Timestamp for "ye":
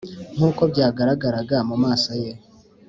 2.23-2.31